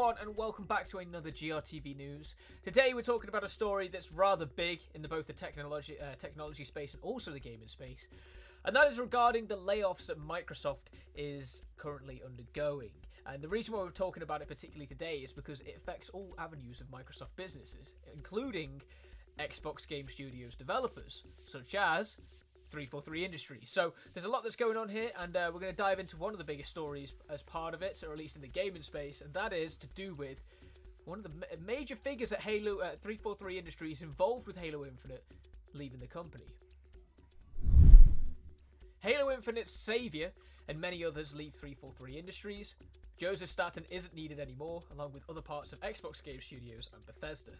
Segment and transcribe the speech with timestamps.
[0.00, 2.34] everyone, and welcome back to another GRTV news.
[2.62, 6.14] Today, we're talking about a story that's rather big in the, both the technology uh,
[6.16, 8.08] technology space and also the gaming space,
[8.64, 12.92] and that is regarding the layoffs that Microsoft is currently undergoing.
[13.26, 16.34] And the reason why we're talking about it particularly today is because it affects all
[16.38, 18.80] avenues of Microsoft businesses, including
[19.38, 22.16] Xbox Game Studios developers, such as
[22.70, 23.70] 343 Industries.
[23.70, 26.16] So there's a lot that's going on here, and uh, we're going to dive into
[26.16, 28.82] one of the biggest stories as part of it, or at least in the gaming
[28.82, 30.38] space, and that is to do with
[31.04, 35.24] one of the ma- major figures at Halo uh, 343 Industries involved with Halo Infinite
[35.74, 36.44] leaving the company.
[39.00, 40.30] Halo Infinite's savior
[40.68, 42.76] and many others leave 343 Industries.
[43.16, 47.52] Joseph Staten isn't needed anymore, along with other parts of Xbox Game Studios and Bethesda.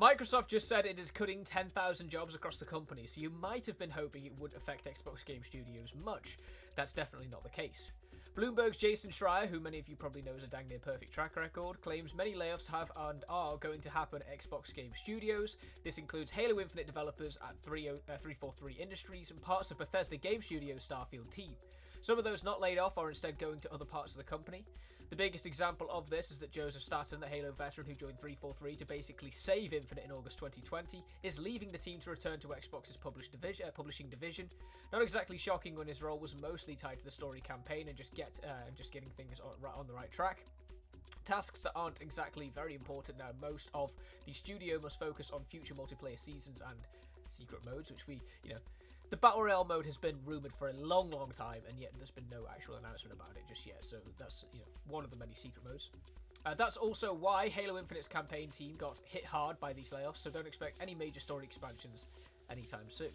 [0.00, 3.76] Microsoft just said it is cutting 10,000 jobs across the company, so you might have
[3.80, 6.38] been hoping it would affect Xbox Game Studios much.
[6.76, 7.90] That's definitely not the case.
[8.36, 11.34] Bloomberg's Jason Schreier, who many of you probably know as a dang near perfect track
[11.34, 15.56] record, claims many layoffs have and are going to happen at Xbox Game Studios.
[15.82, 20.42] This includes Halo Infinite developers at 30, uh, 343 Industries and parts of Bethesda Game
[20.42, 21.56] Studios Starfield team.
[22.00, 24.64] Some of those not laid off are instead going to other parts of the company.
[25.10, 28.76] The biggest example of this is that Joseph Staten, the Halo veteran who joined 343
[28.76, 32.98] to basically save Infinite in August 2020, is leaving the team to return to Xbox's
[33.28, 34.48] division, uh, publishing division.
[34.92, 38.14] Not exactly shocking when his role was mostly tied to the story campaign and just
[38.14, 40.44] get uh, and just getting things on, on the right track.
[41.24, 43.30] Tasks that aren't exactly very important now.
[43.40, 43.92] Most of
[44.26, 46.78] the studio must focus on future multiplayer seasons and
[47.30, 48.60] secret modes, which we, you know,
[49.10, 52.10] the battle royale mode has been rumored for a long, long time, and yet there's
[52.10, 53.84] been no actual announcement about it just yet.
[53.84, 55.90] So that's you know one of the many secret modes.
[56.44, 60.18] Uh, that's also why Halo Infinite's campaign team got hit hard by these layoffs.
[60.18, 62.06] So don't expect any major story expansions
[62.50, 63.10] anytime soon.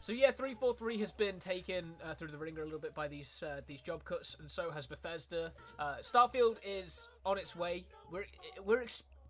[0.00, 3.42] So yeah, 343 has been taken uh, through the wringer a little bit by these
[3.44, 5.52] uh, these job cuts, and so has Bethesda.
[5.78, 7.84] Uh, Starfield is on its way.
[8.10, 8.26] We're
[8.64, 8.86] we're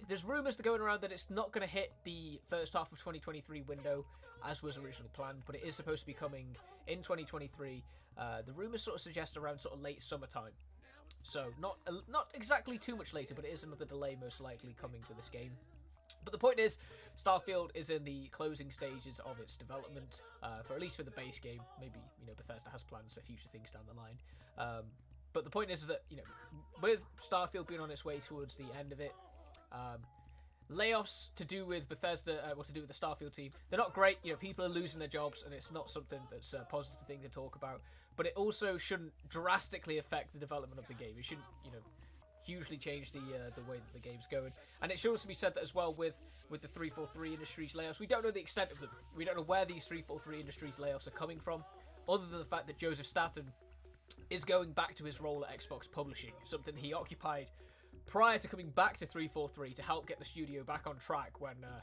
[0.09, 3.62] there's rumours going around that it's not going to hit the first half of 2023
[3.62, 4.05] window
[4.45, 7.83] as was originally planned, but it is supposed to be coming in 2023.
[8.17, 10.53] Uh, the rumours sort of suggest around sort of late summertime.
[11.23, 14.77] So not uh, not exactly too much later, but it is another delay most likely
[14.81, 15.51] coming to this game.
[16.25, 16.78] But the point is,
[17.17, 21.11] Starfield is in the closing stages of its development, uh, for at least for the
[21.11, 21.61] base game.
[21.81, 24.19] Maybe you know Bethesda has plans for future things down the line.
[24.59, 24.84] Um,
[25.33, 26.23] but the point is that you know,
[26.81, 29.13] with Starfield being on its way towards the end of it,
[29.72, 29.99] um,
[30.71, 33.94] layoffs to do with Bethesda, uh, what to do with the Starfield team, they're not
[33.94, 34.19] great.
[34.22, 37.21] You know, people are losing their jobs, and it's not something that's a positive thing
[37.22, 37.82] to talk about.
[38.16, 41.15] But it also shouldn't drastically affect the development of the game.
[41.19, 41.78] It shouldn't, you know,
[42.43, 44.53] hugely change the uh, the way that the game's going.
[44.81, 47.98] And it should also be said that as well with with the 343 Industries layoffs,
[47.98, 48.91] we don't know the extent of them.
[49.16, 51.65] We don't know where these 343 Industries layoffs are coming from,
[52.09, 53.53] other than the fact that Joseph Staten
[54.31, 57.48] is going back to his role at Xbox Publishing, something he occupied
[58.06, 61.56] prior to coming back to 343 to help get the studio back on track when,
[61.65, 61.81] uh,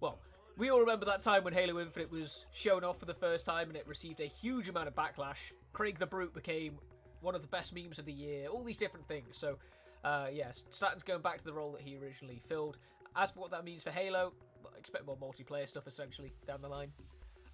[0.00, 0.18] well,
[0.56, 3.68] we all remember that time when Halo Infinite was shown off for the first time
[3.68, 5.52] and it received a huge amount of backlash.
[5.72, 6.78] Craig the Brute became
[7.20, 9.36] one of the best memes of the year, all these different things.
[9.36, 9.58] So,
[10.04, 12.78] uh, yes, Staten's going back to the role that he originally filled.
[13.14, 14.32] As for what that means for Halo,
[14.78, 16.92] expect more multiplayer stuff essentially down the line.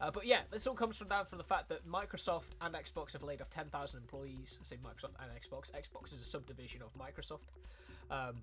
[0.03, 3.13] Uh, but yeah, this all comes from down from the fact that Microsoft and Xbox
[3.13, 4.59] have laid off 10,000 employees.
[4.61, 5.71] I say Microsoft and Xbox.
[5.71, 7.47] Xbox is a subdivision of Microsoft,
[8.11, 8.35] um,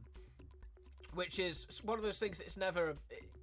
[1.16, 2.40] which is one of those things.
[2.40, 2.96] It's never,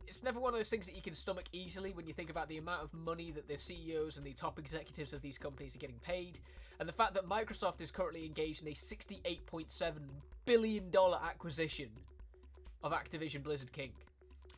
[0.06, 2.48] it's never one of those things that you can stomach easily when you think about
[2.48, 5.78] the amount of money that the CEOs and the top executives of these companies are
[5.78, 6.38] getting paid,
[6.80, 9.92] and the fact that Microsoft is currently engaged in a 68.7
[10.46, 11.90] billion dollar acquisition
[12.82, 13.92] of Activision Blizzard King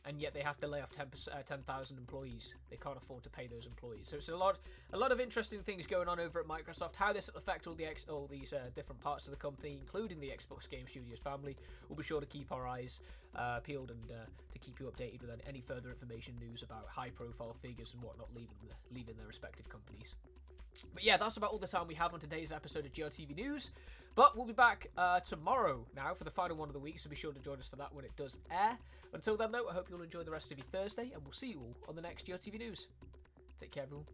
[0.05, 2.55] and yet they have to lay off 10 uh, 10,000 employees.
[2.69, 4.07] They can't afford to pay those employees.
[4.07, 4.57] So it's a lot
[4.93, 6.95] a lot of interesting things going on over at Microsoft.
[6.95, 9.77] How this will affect all the ex- all these uh, different parts of the company,
[9.79, 11.57] including the Xbox Game Studios family.
[11.87, 12.99] We'll be sure to keep our eyes
[13.35, 17.09] uh, peeled and uh, to keep you updated with any further information, news about high
[17.09, 20.15] profile figures and whatnot leaving the, leaving their respective companies.
[20.93, 23.71] But yeah, that's about all the time we have on today's episode of GRTV News.
[24.15, 27.09] But we'll be back uh, tomorrow now for the final one of the week, so
[27.09, 28.77] be sure to join us for that when it does air.
[29.13, 31.51] Until then, though, I hope you'll enjoy the rest of your Thursday, and we'll see
[31.51, 32.87] you all on the next GRTV News.
[33.59, 34.05] Take care, everyone.